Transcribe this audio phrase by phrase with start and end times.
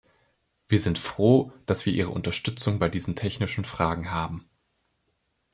[0.67, 4.49] Wir sind froh, dass wir Ihre Unterstützung bei diesen technischen Fragen haben.